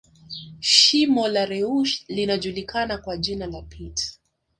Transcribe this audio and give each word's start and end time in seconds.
Shimo 0.59 1.27
la 1.27 1.45
reusch 1.45 2.05
linajulikana 2.07 2.97
kwa 2.97 3.17
jina 3.17 3.45
la 3.47 3.61
pit 3.61 4.19